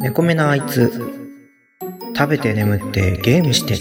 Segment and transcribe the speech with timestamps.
[0.00, 0.92] 猫目なあいつ
[2.16, 3.76] 食べて眠ってゲームして。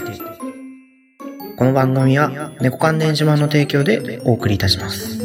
[1.55, 5.19] この番組は猫関連島の提供でお送りいたします。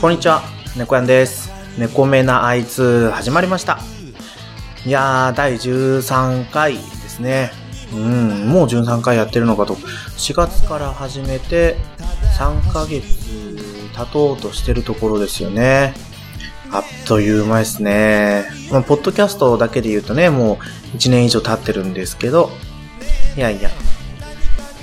[0.00, 0.42] こんにちは。
[0.76, 1.52] 猫やんです。
[1.78, 3.78] 猫目なあいつ始まりました。
[4.86, 7.50] いやー第13回ですね。
[7.92, 9.74] うんもう13回やってるのかと。
[9.74, 11.76] 4月から始めて
[12.38, 13.04] 3ヶ月
[13.94, 15.92] 経とうとしてるところですよね。
[16.72, 18.44] あっという間ですね。
[18.72, 20.54] まあ、ポッドキャストだけで言うとね、も
[20.94, 22.50] う1年以上経ってるんですけど、
[23.36, 23.70] いやいや、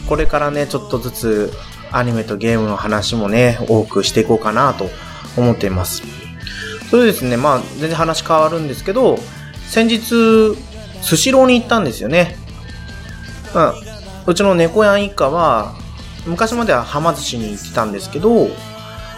[0.08, 1.54] これからね、ちょっとずつ
[1.92, 4.90] アニメとゲームの話もね、多くしていこうかなと
[5.38, 6.04] 思っています。
[6.92, 9.18] それでですね、まあ、全然話変わるんですけど、
[9.70, 10.56] 先日、
[11.02, 12.38] スシローに行ったんですよね。
[13.54, 13.74] まあ、
[14.26, 15.76] うちの猫やん一家は、
[16.26, 18.50] 昔までははま寿司に行ってたんですけど、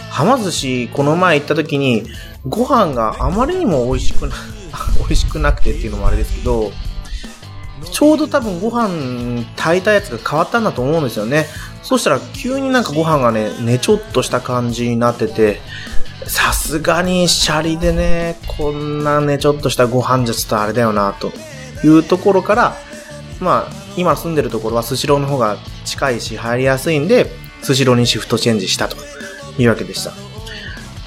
[0.09, 2.03] はま寿司この前行った時に、
[2.47, 4.36] ご飯があまりにも美味しくな、
[5.00, 6.72] 美味しくなくてっていうのもあれですけど、
[7.91, 11.45] ちょうど多分ご飯炊いたやつが変わったんだと思うんですよね。
[11.81, 15.61] そしたら急になんかご飯がね、ねちょっとした感じになってて、
[16.28, 21.31] さすがにシャリでね、こんなねちょっとしたご飯じゃちょっとあれだよな、と
[21.84, 22.75] いうところから、
[23.39, 27.28] まあ、今住んでるところはスシローの方が近いし入りやすいんで、
[27.62, 28.97] スシローにシフトチェンジしたと
[29.58, 30.12] いうわけでした。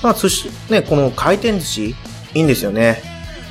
[0.02, 1.94] まあ、寿司、ね、この回転寿司、
[2.34, 3.02] いいんですよね。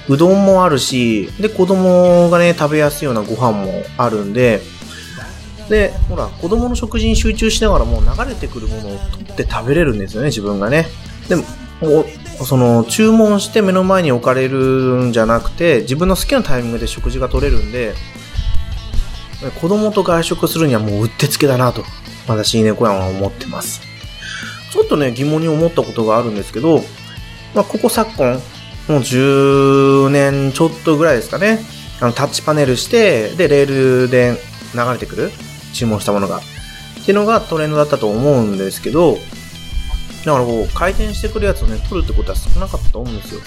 [0.10, 4.62] うどんもあるし、で、子供がね、食べやすいようなご飯もあるんで、
[5.70, 10.88] で、ほら、子供の食事に集中しながらもう流れてくるものを取って食べれるんですよね、自分がね。
[11.32, 11.46] でも、
[12.44, 17.94] その、注文して目の前に置かれるんじゃなくて、自分の好きなタイミングで食事が取れるんで、
[19.62, 21.86] 子供と外食するにはもううってつけだなと、
[22.28, 23.82] 私、猫やんは思ってます。
[24.74, 26.84] ちょっとね、疑問に思ったことがあるんですけど、
[27.56, 28.34] まあ、ここ昨今、
[28.90, 31.60] もう10年ちょっとぐらいですかね。
[32.02, 34.38] あの、タッチパネルして、で、レールで
[34.76, 35.32] 流れてくる
[35.72, 36.40] 注文したものが。
[36.40, 36.42] っ
[37.06, 39.18] ていうのがトレンドだったと思うんですけど、
[40.26, 43.42] だからこう、回転してくるやつをね、取るってことは少なかったと思うんですよ。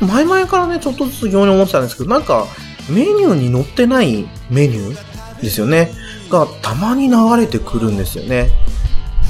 [0.00, 2.46] 前々からね、ちょっとずつ疑問に思ってたんですけど、なんか、
[2.88, 5.92] メニューに載ってないメニューですよね。
[6.30, 8.50] が、たまに流れてくるんですよね。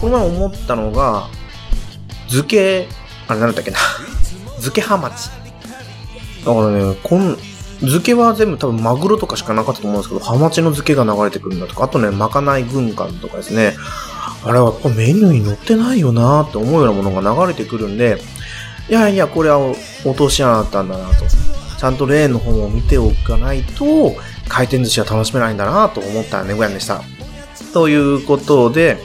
[0.00, 1.28] この前思ったのが、
[2.28, 2.88] 漬け、
[3.28, 3.78] あれなんだっけな。
[4.56, 5.28] 漬けハマチ。
[6.44, 7.36] だからね、こん、
[7.80, 13.74] 漬けは全部多分マグロとかしかなかったと思うんですけど、ハマチの漬けが流れてくるんだとか、あとね、まかない軍艦とかですね。
[14.44, 18.18] あれはやっぱメニューに載ってないよなって思うようなものが流れてくるんで、
[18.88, 21.24] いやいや、これは落とし穴だったんだなと。
[21.78, 24.14] ちゃんとレーンの方を見ておかないと、
[24.48, 27.02] 回転寿司は楽しめないんだなと思った猫やんでした。
[27.72, 28.98] ということで、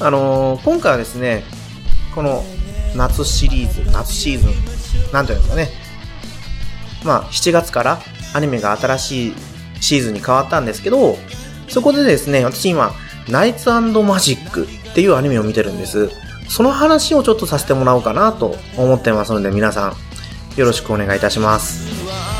[0.00, 1.44] あのー、今回はですね、
[2.14, 2.44] この
[2.94, 5.68] 夏シリーズ、夏シーズン、なんていうんですかね。
[7.04, 8.00] まあ、7月から
[8.34, 9.34] アニメが新しい
[9.80, 11.16] シーズンに変わったんですけど、
[11.68, 12.92] そこでですね、私今、
[13.28, 13.70] ナイツ
[14.02, 16.10] マジックっていうアニメを見てるんです。
[16.48, 22.31] その話をちょっとさせてもらおうかなと思ってますので、皆さん、よろしくお願いいたします。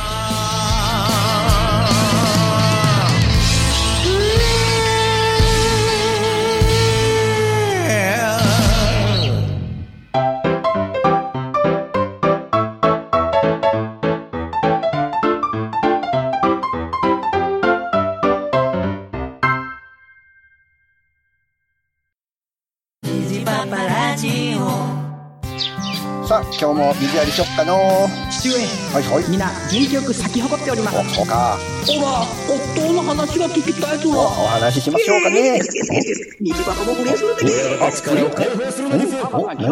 [27.03, 28.09] 水やりしよっかの。
[28.31, 28.55] 父上
[28.95, 29.25] はいはい。
[29.29, 30.99] 皆元気よく咲き誇っております。
[30.99, 31.59] おそうか。
[31.85, 35.59] ほら夫の話が聞きたいとおお話ししましょうかね。
[35.59, 39.29] 道端も不倫するであそれを解放するんですよ。
[39.33, 39.69] おなんであ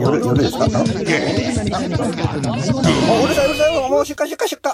[0.00, 0.58] 夜夜です。
[0.58, 0.74] かおう
[3.28, 4.72] るさいうるさいもう出荷出荷出荷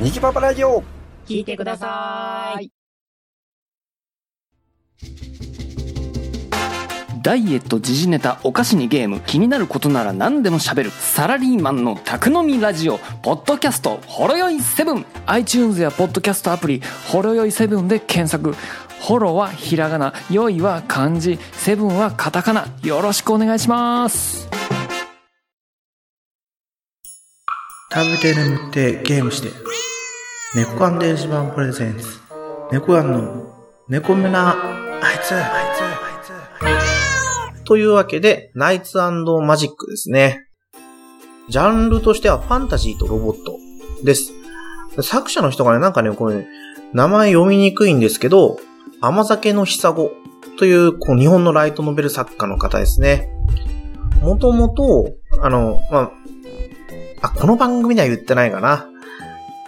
[0.00, 0.82] 虹パパラジオ
[1.26, 2.70] 聞いてください
[7.28, 18.54] ダイエット時事ネタお菓子にゲーム気になることなら何でも喋るサラリーマンの宅飲みラジオポッドキャストほろよい7 iTunes やポッドキャストアプリほろよい7で検索
[19.02, 24.48] ホロはひらがなよいは漢字セブンはカタカナよろしくお願いします
[27.92, 29.50] 食べて眠ってゲームして。
[30.54, 32.06] 猫缶電子版プレゼンツ。
[32.72, 33.52] 猫やんの
[33.86, 34.52] 猫目な
[35.02, 35.42] あいつあい
[35.76, 35.82] つ
[36.64, 36.87] あいつ。
[37.68, 40.46] というわけで、ナイツマジックですね。
[41.50, 43.58] ジャンルとしてはファンタジーとロボット
[44.02, 44.32] です。
[45.02, 46.46] 作者の人がね、なんかね、これ、
[46.94, 48.58] 名前読みにくいんですけど、
[49.02, 50.12] 甘酒のひさご
[50.58, 53.28] という、こう、日本のライトノベル作家の方ですね。
[54.22, 55.12] もともと、
[55.42, 56.10] あの、ま
[57.20, 58.88] あ、あ、この番組では言ってないかな。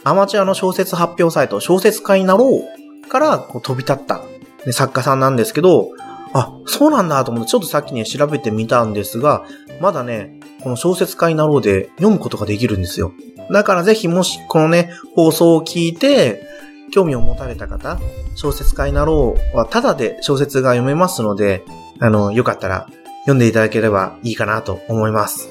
[0.04, 2.62] アマチュアの小説発表サイト、小説家になろ
[3.04, 4.22] うからこう飛び立った、
[4.64, 5.90] ね、作家さんなんですけど、
[6.32, 9.44] あ、そうなんだと思って、ちょっとさっきね、調べてみたんですが、
[9.80, 13.12] まだね、この小説家になろうで読むことができるんですよ。
[13.50, 16.46] だからぜひもしこのね、放送を聞いて、
[16.92, 17.98] 興味を持たれた方、
[18.34, 21.64] 小説家になろうはただで小説が読めますので、
[22.00, 22.86] あの、よかったら
[23.20, 25.48] 読んでいただければいいかなと思います。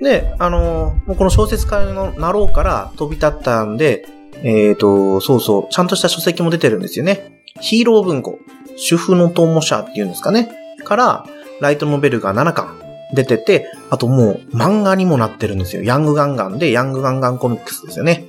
[0.00, 4.06] で、あのもうこの小説家になろうから飛び立ったんで、
[4.42, 7.42] えっ、と、そうそう、ちゃんとした書籍も出てるんですよね。
[7.60, 8.38] ヒーロー文庫、
[8.80, 10.50] 主婦の友社っていうんですかね。
[10.84, 11.26] から、
[11.60, 12.80] ライトノベルが7巻
[13.14, 15.82] 出てて、あともう漫画にもなってるんですよ。
[15.82, 18.26] ヤングガンガンで、ヤングガンガンコミックスですよね。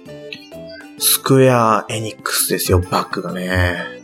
[1.00, 4.02] スクエアエニックスですよ、バックがね。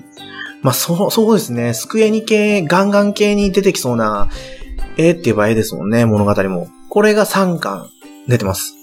[0.61, 1.73] まあ、そう、そうですね。
[1.73, 4.29] スクエニ系、ガンガン系に出てきそうな、
[4.97, 6.69] 絵って言えば絵ですもんね、物語も。
[6.89, 7.89] これが3巻
[8.27, 8.73] 出てます。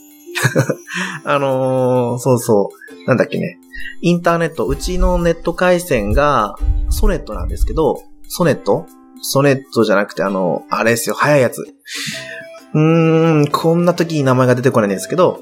[1.25, 2.84] あのー、そうそう。
[3.06, 3.59] なんだっけね。
[4.01, 6.56] インターネット、うちのネット回線が
[6.91, 8.87] ソネットなんですけど、ソネット？
[9.23, 11.62] ソネットじゃなくてあの、あれですよ、早いやつ。
[12.75, 15.41] うーん、こんな時に名前が出てこないんですけど、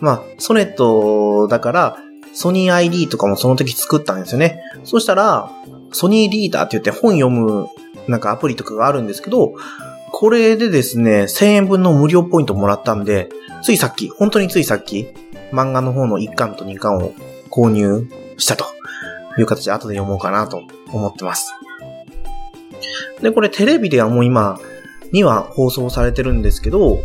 [0.00, 1.96] まあ、ソネットだから、
[2.32, 4.60] ソニー ID とかもその時作ったんですよね。
[4.84, 5.50] そしたら、
[5.92, 7.68] ソニーリーダーって言って本読む
[8.08, 9.54] なんかアプリとかがあるんですけど、
[10.12, 13.28] これでですね、1000円分の無料ポイントもらったんで、
[13.62, 15.08] ついさっき、本当についさっき、
[15.54, 17.12] 漫画の方の1巻と2巻を
[17.50, 18.64] 購入したと
[19.38, 20.62] いう形で後で読もうかなと
[20.92, 21.54] 思ってます。
[23.22, 24.58] で、これテレビではもう今
[25.12, 26.98] には放送されてるんですけど、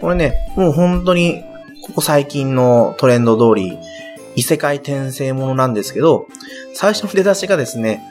[0.00, 1.42] これね、もう本当に
[1.86, 3.78] ここ最近のトレンド通り、
[4.34, 6.26] 異世界転生ものなんですけど、
[6.74, 8.02] 最初の出だしがですね、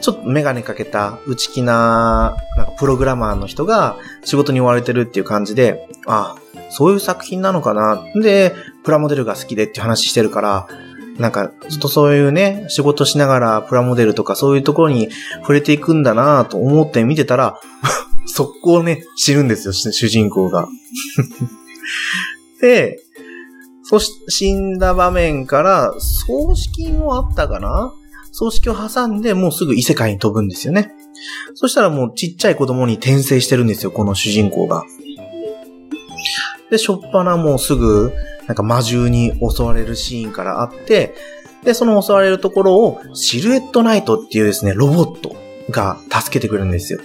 [0.00, 6.36] ちょっとメガネかけた内気な、なんかプログラマーの人が仕事に追われてるっていう感じで、あ
[6.70, 8.04] そういう作品なのかな。
[8.20, 8.54] で、
[8.86, 10.68] プラモデルが好きでって話してるから、
[11.18, 15.10] なんか、ずっとそういうね、仕事しながらプラモデルとかそういうところに
[15.40, 17.58] 触れていくんだなと思って見てたら、
[18.26, 20.68] 速攻ね、死ぬんですよ、主人公が。
[22.62, 22.98] で、
[23.82, 27.92] そし、死んだ場面から、葬式もあったかな？
[28.30, 30.92] 葬式を挟んで、もうすぐ異世界に飛ぶんですよね。
[31.54, 34.84] そしたらもうちっちゃい子供に転生してるんですよ、この主人公が。
[36.70, 38.12] で、しょっぱなもうすぐ、
[38.46, 41.14] なんか魔獣に襲われるシーンからあって、
[41.64, 45.36] で、その襲われるところを、シルエットナイトっていうですね、ロボット
[45.70, 47.00] が助けてくれるんですよ。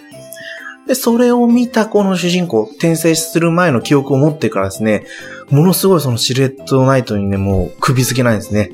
[0.88, 5.06] で、それを見たこの主人公、転生する前の記憶を持ってからですね、
[5.50, 8.72] ものすごいそのシルエットナイトにね、もう首付けないんですね。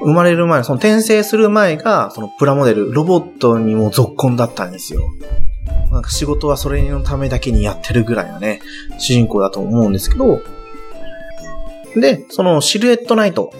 [0.00, 5.02] 生まれる前、その転生する前が、そのプラモデル、ロボットにも続婚だったんですよ。
[5.90, 8.60] なんか仕事はそれのためだけにやってるぐらいのね、
[8.98, 10.40] 主人公だと思うんですけど、
[11.96, 13.52] で、そのシルエットナイト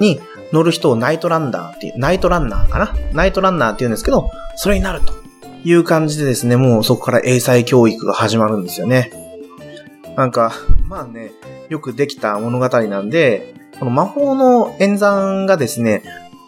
[0.00, 0.20] に
[0.52, 2.94] 乗る人をナイトランナーっていう、ナイトランナーかな？
[3.12, 5.12] ナイトランナーって言うんですけど、それになると
[5.64, 9.10] いう感じでですね、もうそこから英才教育が始まるんですよね。
[10.16, 10.52] なんか、
[10.86, 11.32] まあね、
[11.70, 16.02] よくできた物語なんで、この魔法の演算がですね、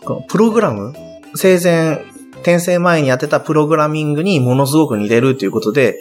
[0.04, 0.92] このプログラム
[1.34, 2.04] 生前、
[2.42, 5.98] 転生前にやってたプログラミングにものすごく似てるということで、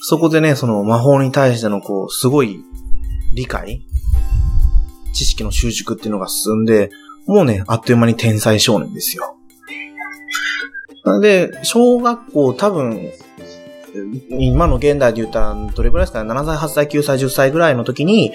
[0.00, 2.64] そこでね、その魔法に対してのこう、すごい
[3.36, 3.86] 理解
[5.14, 6.90] 知識の習熟っていうのが進んで、
[7.26, 9.36] もうね、あっという間に天才少年ですよ。
[11.04, 13.10] なので、小学校多分、
[14.30, 18.32] 今の現代で言ったらどれぐらいですかね ?7 歳、8歳、9歳、10歳ぐらいの時に、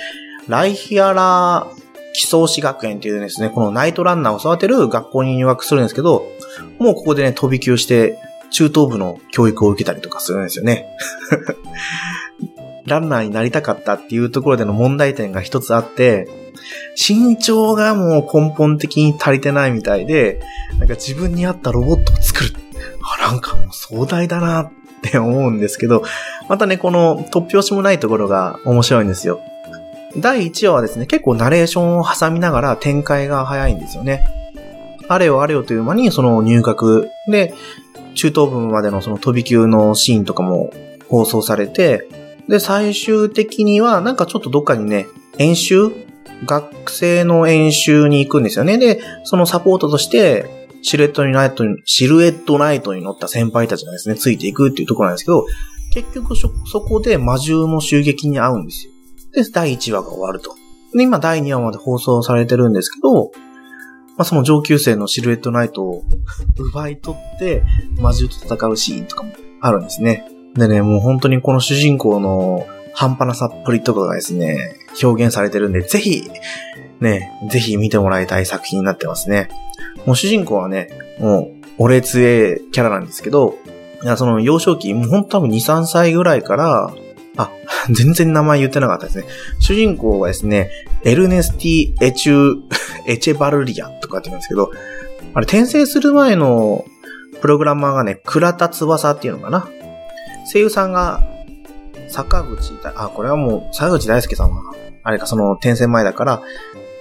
[0.48, 1.68] ライヒアラ
[2.14, 6.26] 基礎士学園っていうですね、このナイトランナーを育てる学校に入学するんですけど、
[6.80, 8.18] もうここでね、飛び級して、
[8.52, 10.88] 中等部の教育を受けたりとかするんですよね。
[12.90, 16.28] ランナーになりたかったっていうところでの問題点が一つあって、
[16.98, 20.42] 身長がもう根本的に足りてないみたいで、
[20.78, 22.54] なんか自分に合ったロボットを作る。
[23.22, 26.04] あ、なんかもう壮大だなって思うんですけど、
[26.50, 29.40] またね、この突拍子もないところが面白いんですよ。
[30.18, 34.24] 第1話はですね、結構ナレーションを挟みながら展開が早いんですよね。
[35.08, 37.54] あれよあれよという間にその入学で、
[38.16, 40.72] 中等部までのその飛び級のシーンとかも
[41.08, 42.08] 放送されて、
[42.50, 45.92] で、最終的にはなんかちょっとどっかにね、演習
[46.46, 48.80] 学生の演習に行くんですよね。
[48.80, 55.46] で、そのサポートとして、シルエットにナイトに、シルエットナイトに乗った先輩たちがですね、ついていくっていうところなんですけど、
[55.94, 58.94] 結局そ、そこで魔獣の襲撃に遭うんですよ。
[59.44, 60.56] で、第1話が終わると。
[60.96, 63.26] で、今第2話まで放送されてるんですけど、
[64.18, 66.04] まあ、その上級生のシルエットナイトを
[66.58, 67.64] 奪い取って
[68.02, 70.39] 魔獣と戦うシーンとかもあるんですね。
[70.60, 76.30] でね、もう本当にこの主人公の半端なさっぷりとかがですね、表現されてるんで、ぜひ、
[77.00, 79.50] ね、ぜひ見てもらいたい作品になってますね。
[80.06, 80.90] もう主人公はね、
[81.20, 83.58] もう、俺強えキャラなんですけど、
[84.04, 86.94] いや、その幼少期、もうほんと多分2、3歳ぐらいから、
[87.38, 87.52] あ、
[87.90, 89.26] 全然名前言ってなかったですね。
[89.60, 90.70] 主人公はですね、
[91.04, 92.62] エルネスティ・エチュー、
[93.08, 94.72] エチェバルリアとかって言うんですけど、
[95.34, 96.86] あれ、転生する前の
[97.40, 99.70] プログラマーがね、倉田翼っていうのかな。
[100.52, 101.22] 声優さんが、
[102.08, 104.64] 坂口だ、あ、これはもう、坂口大輔さんは、
[105.04, 106.42] あれか、その転生前だから、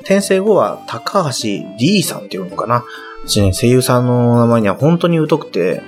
[0.01, 2.85] 転生後は高橋リーさんっていうのかな。
[3.27, 5.83] 私ね、声優さんの名前には本当に疎くて、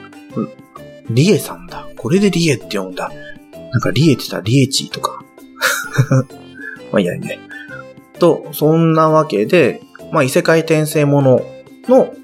[1.11, 1.89] リエさんだ。
[1.97, 3.11] これでリエって読んだ。
[3.73, 5.23] なんかリエって言ったらリエチーとか。
[6.93, 7.39] まあいいやね。
[8.19, 11.43] と、そんなわけで、まあ異世界転生もの
[11.89, 12.15] の、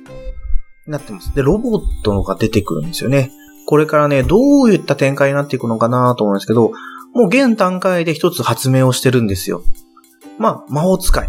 [0.87, 1.35] なってます。
[1.35, 3.31] で、ロボットが出てくるんですよね。
[3.67, 6.73] これからね、どういった展開になっていくのかなと思うんですけど、
[7.13, 9.63] もう現段階で一つ発明をしてるんですよ。
[10.39, 11.29] まあ、魔法使い。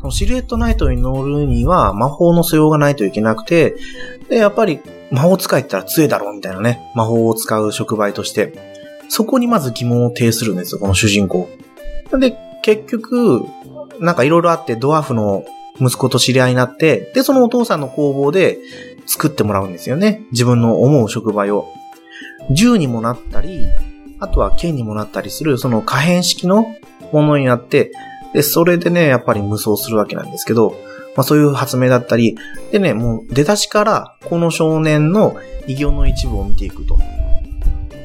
[0.00, 3.76] そのシルエットナイトに乗るには魔法の素養がないといけなくて、
[4.28, 4.80] で、やっぱり
[5.10, 8.52] 魔法使いったら強いだろうみたいなね、魔法を使う触媒として、
[9.08, 11.48] そこにまず疑問を呈するんですよ、この主人公。
[12.18, 13.44] で、結局、
[14.00, 15.44] なんかいろいろあってドワーフの
[15.80, 18.58] 息子と知り合いになって、で、そのお父さんの工房で
[19.10, 20.22] 作ってもらうんですよね。
[20.30, 21.66] 自分の思う触媒を。
[22.52, 23.66] 銃にもなったり、
[24.20, 26.66] あとは剣にもなったりする、その可変式の
[27.10, 27.90] ものになって、
[28.32, 30.76] で、それでね、やっぱり無双するわけなんですけど、
[31.16, 32.38] まあそういう発明だったり、
[32.70, 35.34] でね、もう出だしから、この少年の
[35.66, 36.94] 異形の一部を見ていくと。
[36.94, 36.98] っ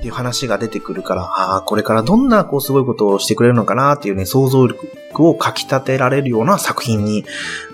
[0.01, 4.87] ていう話が出てくるから、ああ、これからどんなこうすごいことをしてくれるのかなっていうね、想像力
[5.19, 7.25] をかき立てられるような作品に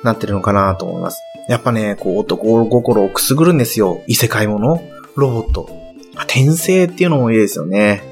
[0.04, 1.24] なってるのかなと思います。
[1.48, 4.04] やっぱね、こう男心をくすぐるんですよ。
[4.08, 4.82] 異世界もの、
[5.16, 5.70] ロボット。
[6.16, 8.04] あ転生っていうのもいいですよね。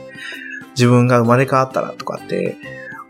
[0.71, 2.57] 自分が生まれ変わったらとかって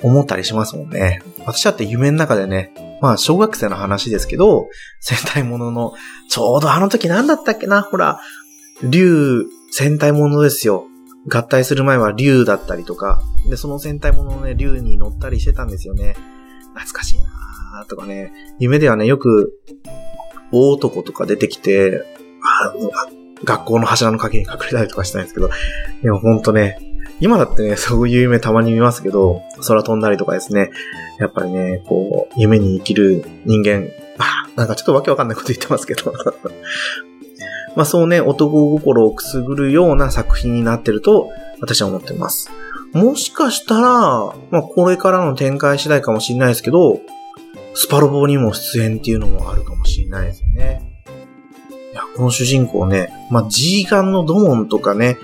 [0.02, 1.22] 思ったりしますもんね。
[1.46, 4.68] 私だって夢の中でね、まあ小学生の話ですけど、
[5.00, 5.94] 戦隊ものの、
[6.30, 7.82] ちょうどあの時何だったっけな？
[7.82, 8.20] ほら、
[8.84, 10.86] 竜、戦隊ものですよ。
[11.28, 16.16] 合体する前は竜だったりとか、で、その戦隊もののね、竜に乗ったりしてたんですよね。
[16.74, 19.54] 懐かしいなとかね、夢ではね、よく、
[20.52, 22.04] 大男とか出てきて、
[22.42, 22.74] あ
[23.44, 25.50] 学校の柱の陰に隠れたりとかしたんですけど、
[26.02, 26.80] でもほんとね、
[27.22, 30.72] 今だってね、そういう夢たまに見ますけど、空飛んだりとかですね、
[31.20, 36.14] やっぱりね、こう、夢に生きる人間、あ、なんかちょっとわけわかんないこと言ってますけど。
[37.76, 41.30] まあそうね、男心をくすぐるような作品になってると、
[41.62, 42.50] 私は思ってます。
[42.94, 43.90] もしかしたら、
[44.50, 47.00] まあこれからの展開次第かもしれないですけど、
[47.82, 50.82] スパロボにも出演っていうのもあるかもしれないですね。
[51.94, 55.18] いや、この主人公ね、まあ G ガンのドモンとかね、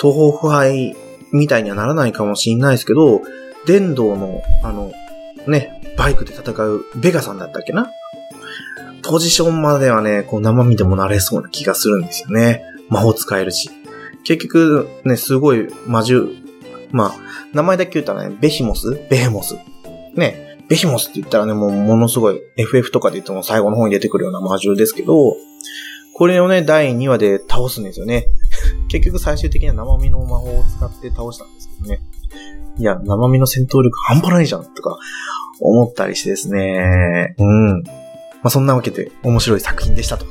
[0.00, 0.96] 東方腐敗
[1.30, 3.20] みたいにはならないかもしれないですけど、
[3.64, 4.90] 電動の、あの、
[5.46, 7.88] ね、バイクで戦うベガさんだったっけな？
[9.04, 12.64] ポジションまではね、こう生身でもなれそうな気がするんですよね。
[12.88, 13.70] 魔法使えるし。
[14.24, 16.32] 結局、ね、すごい魔獣。
[16.90, 17.14] まあ、
[17.52, 18.98] 名前だけ言ったらね、ベヒモス？
[19.08, 19.54] ベヘモス。
[20.16, 25.36] ね、ベヒモスって言ったらね、もうものすごい FF とかで言っても最後の方に出てくるような魔獣ですけど、
[26.16, 28.26] これをね、第2話で倒すんですよね。
[28.88, 32.00] 結局最終的には生身の魔法を使って倒したんですけどね。
[32.78, 34.96] いや、生身の戦闘力半端ないじゃんとか
[35.60, 37.34] 思ったりしてですね。
[37.38, 37.82] うん。
[37.82, 37.90] ま
[38.44, 40.26] あ、そんなわけで面白い作品でしたと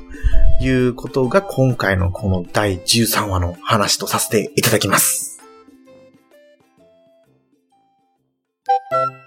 [0.61, 5.22] いうことが今回のこの第13話の話とさせていただきます。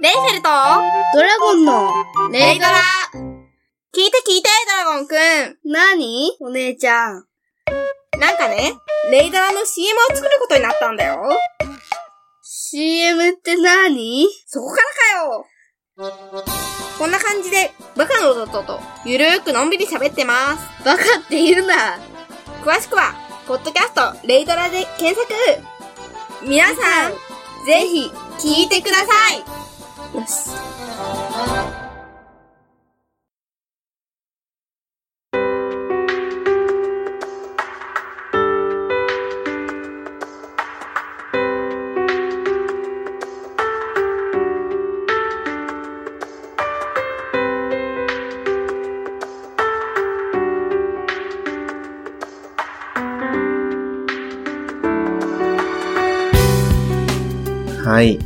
[0.00, 0.48] レイフェルト。
[1.12, 1.92] ドラゴンの、
[2.32, 2.70] レイドラ。
[3.12, 5.58] 聞いて聞いて、ドラゴンくん。
[5.70, 6.32] 何？
[6.40, 7.26] お姉ちゃん。
[8.18, 8.72] なんかね、
[9.10, 11.20] レイドラの CM を作ることになったんだよ。
[12.42, 14.26] CM って何？
[14.46, 14.78] そこか
[15.98, 16.14] らかよ。
[16.98, 20.82] こんな感じで、バカの弟と、ゆるーくのんびり喋ってます。
[20.82, 21.98] バカって言うな。
[22.64, 23.14] 詳しくは、
[23.46, 25.28] ポッドキャスト、レイドラで検索。
[26.42, 27.12] 皆さん、
[27.66, 29.38] ぜひ、聞いてください
[30.18, 30.50] よし。
[57.86, 58.25] はい。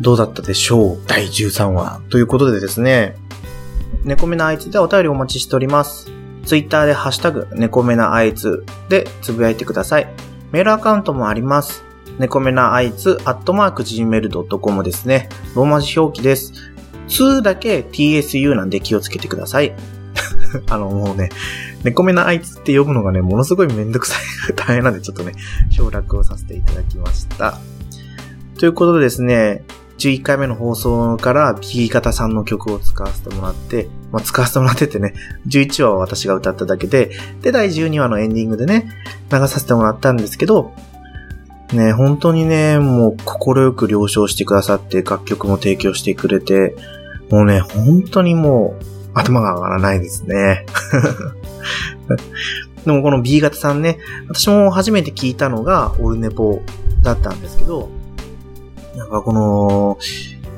[0.00, 0.98] どうだったでしょう？
[1.06, 2.00] 第13話。
[2.10, 3.16] ということでですね、
[4.04, 6.10] 猫目なあいつでお便りお待ちしております。
[6.44, 10.08] ツイッターでハッシュタグ、猫目なあいつでつぶやいてください。
[10.52, 11.82] メールアカウントもあります。
[12.18, 15.28] 猫目なあいつ、アットマーク gmail.com ですね。
[15.54, 16.52] ローマ字表記です。
[17.08, 19.74] 2だけ tsu なんで気をつけてください。
[20.70, 21.30] あの、もうね、
[21.84, 24.16] 猫目なあいつって呼ぶのがね、ものすごいめんどくさ
[24.50, 25.32] い、 大変なんでちょっとね、
[25.70, 27.58] 省略をさせていただきました。
[28.58, 29.64] ということでですね、
[29.98, 35.14] 11回目の放送から B 型さんの曲を使わせてもらって、まあ、使わせてもらっててね、
[35.46, 37.10] 11話は私が歌っただけで、
[37.40, 38.90] で、第12話のエンディングでね、
[39.32, 40.72] 流させてもらったんですけど、
[41.72, 46.76] ね、本当にね、もう心よく了承してくださって、楽曲も提供してくれて、
[47.30, 48.84] もうね、本当にもう、
[49.14, 50.66] 頭が上がらないですね。
[52.84, 53.98] でもこの B 型さんね、
[54.28, 56.60] 私も初めて聞いたのがオルネポ
[57.02, 57.88] だったんですけど、
[58.96, 59.98] なんかこの、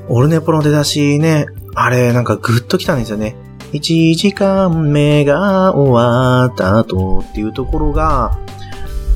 [0.09, 3.37] オルネポの出だしね、あれなんかグッときたんですよね。
[3.73, 8.39] 1時間目が終わった後っていうところが、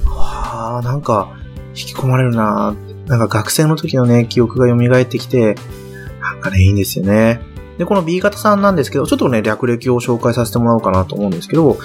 [0.06, 1.34] わあなんか
[1.68, 2.74] 引き込まれるな
[3.06, 5.54] なんか学生の時のね、記憶が蘇ってきて、
[6.20, 7.40] なんかね、いいんですよね。
[7.78, 11.78] で、この B 型さんなんですけど、ちょっとね、略歴を紹介させてもらおうかなと思うんですけど、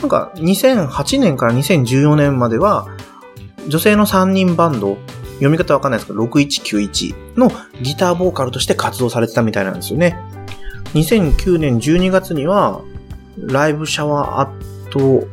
[0.00, 2.86] なんか2008年から2014年までは、
[3.68, 4.96] 女性の3人バンド、
[5.36, 7.50] 読み方わかんないですけど、6191の
[7.82, 10.18] ギターボーカルとして活動されてたみたいなんですよね。
[10.94, 12.80] 2009年12月には、
[13.38, 15.26] ライブシャワーアット、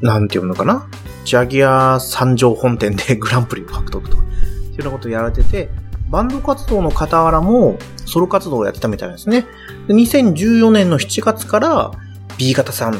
[0.00, 0.88] なんていうのかな？
[1.24, 5.68] ジャギア三条本店で グランプリを獲得とか、っていうようなことをやられてて、
[6.08, 9.46] バンド活動の傍らもソロ活動をやってたみたいなんですね。
[9.88, 11.90] 2014年の7月から
[12.38, 12.96] B 型さん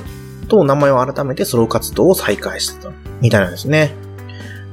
[0.48, 3.94] と名前を改めてソロ活動を再開してたみたいなんですね。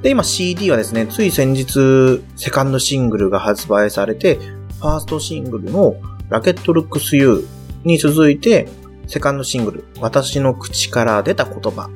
[0.05, 5.95] で、今 CD はですね、つい先日、セカンドシングルが発売されて、ファーストシングルの
[6.29, 7.43] ラケットルックス U
[7.83, 8.69] に続いて、
[9.07, 11.89] セカンドシングル、私の口から出た言葉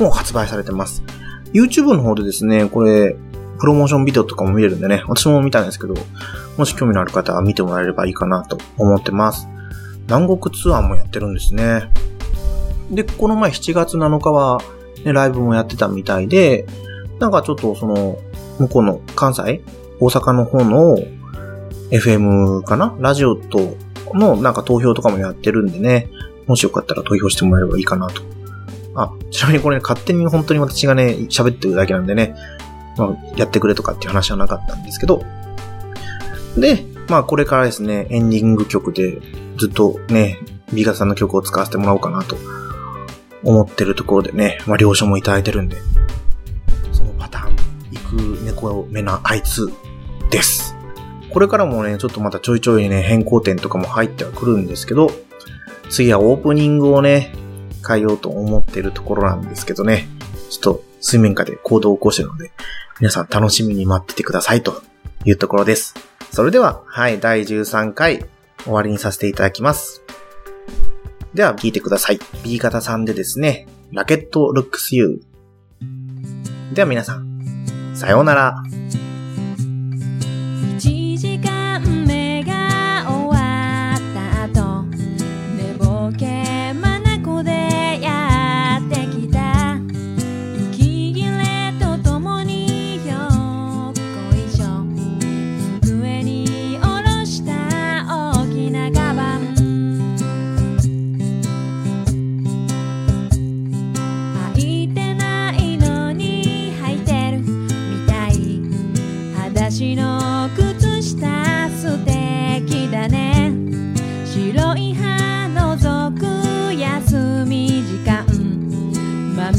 [0.00, 1.04] も発売されてます。
[1.52, 3.14] YouTube の方でですね、これ、
[3.60, 5.94] プロモーションビデオとかも見れるんでね、私も見たんですけど、
[6.56, 9.46] もし興味のある方は見てもらえればいいかなと思ってます。
[10.08, 11.88] 南国ツアーもやってるんですね。
[12.90, 14.60] で、この前7月7日は、
[15.04, 16.66] ね、ライブもやってたみたいで、
[17.18, 18.18] なんかちょっとその、
[18.58, 19.62] 向こうの関西？
[20.00, 20.98] 大阪の方の
[21.90, 22.96] FM かな？
[22.98, 23.76] ラジオと
[24.14, 26.08] のなんか投票とかもやってるんでね、
[26.46, 28.22] もしよかったら投票してもらえればいいかなと。
[28.94, 32.34] あ、ちなみにこれ、ね、勝手に本当に私がね、喋ってるだけなんでね、
[32.96, 35.22] まあ、やってくれとかっていう話はなかったんですけど、
[36.56, 39.20] で、まあこれからですね、エンディング曲で
[39.58, 40.38] ずっとね、
[40.72, 42.36] B 型さんの曲を使わせてもらおうかなと
[43.44, 45.76] 思ってるところでね、まあ了承もいただいてるんで、
[48.56, 49.70] 行く猫目なあいつ
[50.30, 50.74] です。
[51.30, 55.10] これからもね、ちょっとまたちょいちょいね、変更点とかも入ってはくるんですけど、
[55.90, 57.32] 次はオープニングをね、
[57.86, 60.08] 変えようと思ってるところなんですけどね、
[60.50, 62.52] ちょっと水面下で行動を起こしてるので、
[63.00, 64.82] 皆さん楽しみに待っててくださいと
[65.24, 65.94] いうところです。
[66.32, 68.24] それでは、はい、第13回
[68.64, 70.02] 終わりにさせていただきます。
[71.34, 72.18] では、聞いてください。
[72.42, 75.20] B 型さんでですね、ラケットルックス U。
[76.72, 77.35] では皆さん、
[77.96, 78.62] さようなら。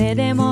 [0.08, 0.47] queremos.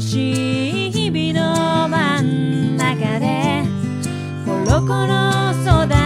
[0.00, 3.62] しい日々の真ん中で
[4.44, 5.16] コロコロ
[5.62, 6.05] 育て